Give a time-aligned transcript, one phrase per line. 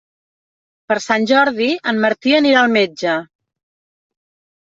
[0.91, 3.19] Per Sant Jordi en Martí anirà al metge.